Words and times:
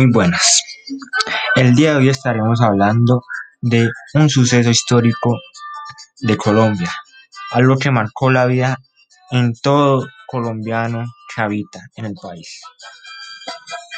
Muy 0.00 0.10
buenas. 0.10 0.62
El 1.56 1.74
día 1.74 1.90
de 1.90 1.96
hoy 1.98 2.08
estaremos 2.08 2.62
hablando 2.62 3.22
de 3.60 3.90
un 4.14 4.30
suceso 4.30 4.70
histórico 4.70 5.36
de 6.20 6.38
Colombia, 6.38 6.90
algo 7.50 7.76
que 7.76 7.90
marcó 7.90 8.30
la 8.30 8.46
vida 8.46 8.78
en 9.30 9.52
todo 9.52 10.08
colombiano 10.26 11.04
que 11.34 11.42
habita 11.42 11.80
en 11.96 12.06
el 12.06 12.14
país. 12.14 12.62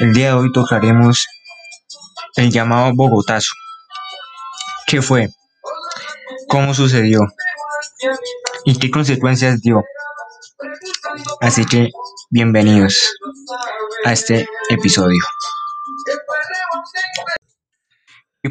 El 0.01 0.13
día 0.13 0.31
de 0.31 0.33
hoy 0.33 0.51
tocaremos 0.51 1.25
el 2.35 2.51
llamado 2.51 2.91
Bogotazo. 2.97 3.53
¿Qué 4.89 5.03
fue? 5.03 5.29
¿Cómo 6.49 6.75
sucedió? 6.75 7.21
¿Y 8.65 8.77
qué 8.77 8.91
consecuencias 8.91 9.61
dio? 9.61 9.85
Así 11.41 11.65
que 11.65 11.91
bienvenidos 12.29 12.99
a 14.05 14.13
este 14.13 14.49
episodio. 14.69 15.23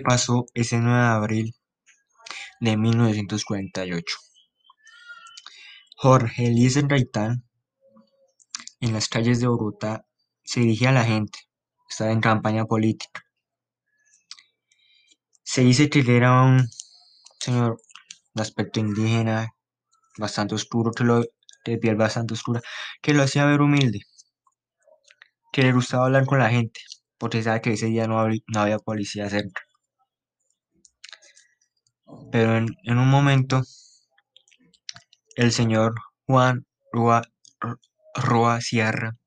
¿Qué 0.01 0.05
pasó 0.05 0.47
ese 0.55 0.79
9 0.79 0.97
de 0.97 1.05
abril 1.05 1.55
de 2.59 2.75
1948? 2.75 4.17
Jorge 5.95 6.47
Eliezer 6.47 6.87
Gaitán 6.87 7.43
en 8.79 8.93
las 8.93 9.07
calles 9.07 9.39
de 9.39 9.47
Bogotá 9.47 10.07
se 10.43 10.61
dirigía 10.61 10.89
a 10.89 10.93
la 10.93 11.03
gente, 11.03 11.37
estaba 11.87 12.11
en 12.11 12.19
campaña 12.19 12.65
política. 12.65 13.23
Se 15.43 15.61
dice 15.61 15.87
que 15.87 15.99
era 16.17 16.41
un 16.41 16.67
señor 17.39 17.79
de 18.33 18.41
aspecto 18.41 18.79
indígena, 18.79 19.49
bastante 20.17 20.55
oscuro, 20.55 20.93
que 20.93 21.03
lo, 21.03 21.21
de 21.63 21.77
piel 21.77 21.95
bastante 21.95 22.33
oscura, 22.33 22.59
que 23.03 23.13
lo 23.13 23.21
hacía 23.21 23.45
ver 23.45 23.61
humilde, 23.61 23.99
que 25.52 25.61
le 25.61 25.73
gustaba 25.73 26.05
hablar 26.05 26.25
con 26.25 26.39
la 26.39 26.49
gente, 26.49 26.81
porque 27.19 27.43
sabe 27.43 27.61
que 27.61 27.73
ese 27.73 27.85
día 27.85 28.07
no 28.07 28.17
había 28.19 28.79
policía 28.79 29.29
cerca. 29.29 29.61
Pero 32.31 32.56
en, 32.58 32.67
en 32.84 32.98
un 32.98 33.09
momento, 33.09 33.62
el 35.36 35.52
señor 35.52 35.95
Juan 36.26 36.66
Rua, 36.92 38.62
Sierra, 38.62 39.17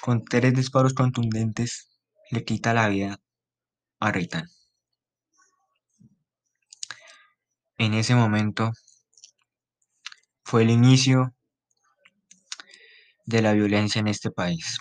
con 0.00 0.24
tres 0.24 0.54
disparos 0.54 0.94
contundentes, 0.94 1.90
le 2.30 2.44
quita 2.44 2.72
la 2.72 2.88
vida 2.88 3.20
a 4.00 4.12
Reitán. 4.12 4.48
En 7.78 7.94
ese 7.94 8.14
momento 8.14 8.72
fue 10.44 10.62
el 10.62 10.70
inicio 10.70 11.34
de 13.26 13.42
la 13.42 13.52
violencia 13.52 14.00
en 14.00 14.08
este 14.08 14.30
país. 14.30 14.78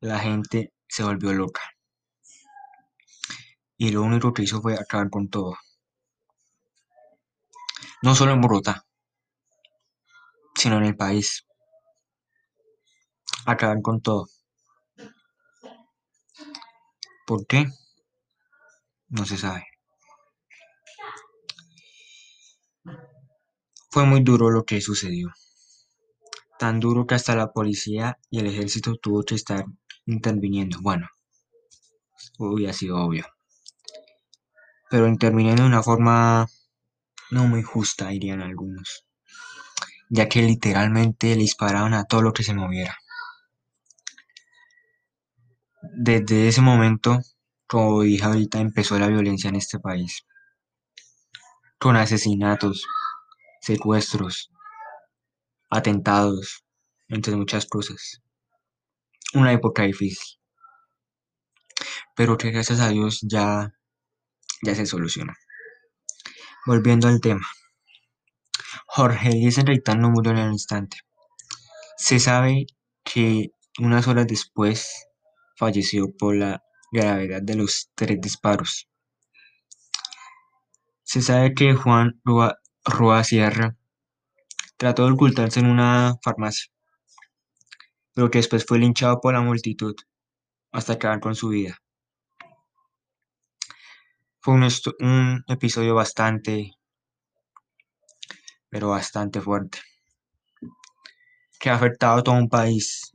La 0.00 0.18
gente 0.18 0.72
se 0.88 1.02
volvió 1.02 1.32
loca. 1.32 1.71
Y 3.82 3.90
lo 3.90 4.02
único 4.02 4.32
que 4.32 4.44
hizo 4.44 4.62
fue 4.62 4.74
acabar 4.74 5.10
con 5.10 5.28
todo. 5.28 5.56
No 8.00 8.14
solo 8.14 8.30
en 8.30 8.40
Bogotá, 8.40 8.86
sino 10.54 10.76
en 10.76 10.84
el 10.84 10.96
país. 10.96 11.44
Acabar 13.44 13.82
con 13.82 14.00
todo. 14.00 14.28
¿Por 17.26 17.44
qué? 17.48 17.66
No 19.08 19.26
se 19.26 19.36
sabe. 19.36 19.66
Fue 23.90 24.06
muy 24.06 24.22
duro 24.22 24.48
lo 24.50 24.64
que 24.64 24.80
sucedió. 24.80 25.32
Tan 26.56 26.78
duro 26.78 27.04
que 27.04 27.16
hasta 27.16 27.34
la 27.34 27.52
policía 27.52 28.16
y 28.30 28.38
el 28.38 28.46
ejército 28.46 28.94
tuvo 28.94 29.24
que 29.24 29.34
estar 29.34 29.64
interviniendo. 30.06 30.78
Bueno, 30.80 31.08
hubiera 32.38 32.72
sido 32.72 33.04
obvio. 33.04 33.26
Pero 34.92 35.08
interviniendo 35.08 35.62
de 35.62 35.68
una 35.70 35.82
forma 35.82 36.46
no 37.30 37.46
muy 37.46 37.62
justa, 37.62 38.08
dirían 38.08 38.42
algunos. 38.42 39.06
Ya 40.10 40.28
que 40.28 40.42
literalmente 40.42 41.28
le 41.28 41.36
disparaban 41.36 41.94
a 41.94 42.04
todo 42.04 42.20
lo 42.20 42.34
que 42.34 42.42
se 42.42 42.52
moviera. 42.52 42.94
Desde 45.80 46.46
ese 46.48 46.60
momento, 46.60 47.20
como 47.66 48.02
dije 48.02 48.22
ahorita, 48.22 48.60
empezó 48.60 48.98
la 48.98 49.06
violencia 49.06 49.48
en 49.48 49.56
este 49.56 49.78
país. 49.78 50.26
Con 51.78 51.96
asesinatos, 51.96 52.84
secuestros, 53.62 54.50
atentados, 55.70 56.66
entre 57.08 57.34
muchas 57.34 57.64
cosas. 57.64 58.20
Una 59.32 59.54
época 59.54 59.84
difícil. 59.84 60.38
Pero 62.14 62.36
que 62.36 62.50
gracias 62.50 62.80
a 62.80 62.90
Dios 62.90 63.20
ya, 63.22 63.72
ya 64.62 64.74
se 64.74 64.86
solucionó. 64.86 65.34
Volviendo 66.64 67.08
al 67.08 67.20
tema. 67.20 67.46
Jorge 68.86 69.28
Eliezer 69.30 69.66
Reitán 69.66 70.00
no 70.00 70.10
murió 70.10 70.32
en 70.32 70.38
el 70.38 70.52
instante. 70.52 70.98
Se 71.96 72.18
sabe 72.18 72.66
que 73.04 73.50
unas 73.78 74.06
horas 74.06 74.26
después 74.26 75.08
falleció 75.56 76.06
por 76.16 76.36
la 76.36 76.62
gravedad 76.92 77.42
de 77.42 77.56
los 77.56 77.90
tres 77.94 78.20
disparos. 78.20 78.88
Se 81.02 81.20
sabe 81.20 81.54
que 81.54 81.74
Juan 81.74 82.20
Rua, 82.24 82.58
Rua 82.84 83.24
Sierra 83.24 83.76
trató 84.76 85.06
de 85.06 85.12
ocultarse 85.12 85.60
en 85.60 85.66
una 85.66 86.14
farmacia, 86.22 86.72
pero 88.14 88.30
que 88.30 88.38
después 88.38 88.64
fue 88.66 88.78
linchado 88.78 89.20
por 89.20 89.34
la 89.34 89.40
multitud 89.40 89.94
hasta 90.70 90.94
acabar 90.94 91.20
con 91.20 91.34
su 91.34 91.48
vida. 91.48 91.78
Fue 94.44 94.54
un, 94.54 95.44
episodio 95.46 95.94
bastante, 95.94 96.72
pero 98.68 98.88
bastante 98.88 99.40
fuerte, 99.40 99.78
que 101.60 101.70
ha 101.70 101.76
afectado 101.76 102.18
a 102.18 102.22
todo 102.24 102.34
un 102.34 102.48
país. 102.48 103.12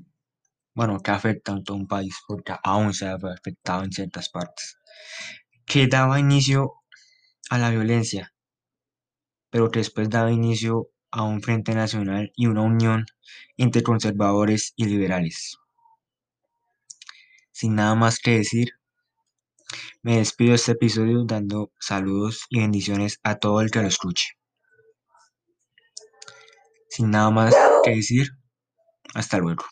Bueno, 0.73 1.01
que 1.01 1.11
afecta 1.11 1.51
a 1.51 1.61
todo 1.61 1.75
un 1.75 1.85
país, 1.85 2.15
porque 2.25 2.55
aún 2.63 2.93
se 2.93 3.07
ha 3.07 3.15
afectado 3.15 3.83
en 3.83 3.91
ciertas 3.91 4.29
partes. 4.29 4.77
Que 5.65 5.87
daba 5.87 6.17
inicio 6.17 6.75
a 7.49 7.57
la 7.57 7.71
violencia, 7.71 8.33
pero 9.49 9.69
que 9.69 9.79
después 9.79 10.09
daba 10.09 10.31
inicio 10.31 10.87
a 11.11 11.23
un 11.23 11.41
frente 11.41 11.75
nacional 11.75 12.31
y 12.37 12.47
una 12.47 12.61
unión 12.61 13.05
entre 13.57 13.83
conservadores 13.83 14.71
y 14.77 14.85
liberales. 14.85 15.57
Sin 17.51 17.75
nada 17.75 17.95
más 17.95 18.19
que 18.19 18.37
decir, 18.37 18.76
me 20.07 20.19
despido 20.19 20.51
de 20.51 20.55
este 20.55 20.71
episodio 20.71 21.25
dando 21.25 21.73
saludos 21.81 22.45
y 22.49 22.61
bendiciones 22.61 23.19
a 23.23 23.39
todo 23.39 23.59
el 23.59 23.71
que 23.71 23.81
lo 23.81 23.89
escuche. 23.89 24.37
Sin 26.87 27.11
nada 27.11 27.29
más 27.29 27.53
que 27.83 27.91
decir, 27.91 28.29
hasta 29.13 29.37
luego. 29.39 29.65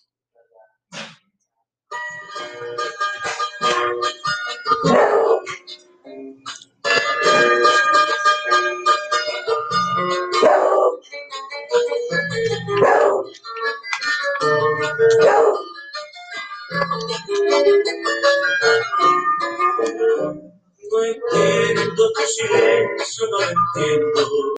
No 20.91 21.03
entiendo 21.03 22.11
tu 22.13 22.21
silencio, 22.21 23.27
no 23.31 23.39
lo 23.39 23.45
entiendo. 23.45 24.21